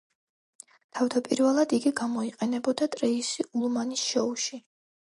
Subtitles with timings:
[0.99, 4.65] თავდაპირველად იგი გამოიყენებოდა ტრეისი ულმანის შოუში.